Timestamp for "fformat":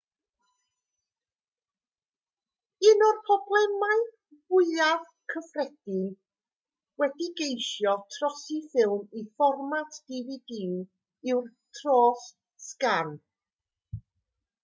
9.35-10.01